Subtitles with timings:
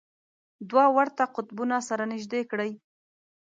[0.69, 2.71] دوه ورته قطبونه سره نژدې کړئ.